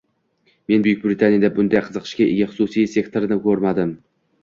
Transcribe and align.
Men 0.71 0.85
Buyuk 0.87 1.03
Britaniyada 1.03 1.53
bunday 1.59 1.85
qiziqishga 1.91 2.29
ega 2.33 2.51
xususiy 2.57 2.91
sektorni 2.99 3.43
koʻrmadim 3.49 3.99